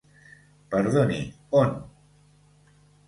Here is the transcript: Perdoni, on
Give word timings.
Perdoni, 0.71 1.19
on 1.51 1.69